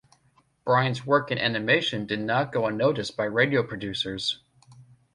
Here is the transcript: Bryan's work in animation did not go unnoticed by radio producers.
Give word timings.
Bryan's 0.65 1.05
work 1.05 1.29
in 1.29 1.37
animation 1.37 2.07
did 2.07 2.19
not 2.21 2.51
go 2.51 2.65
unnoticed 2.65 3.15
by 3.15 3.25
radio 3.25 3.61
producers. 3.61 4.39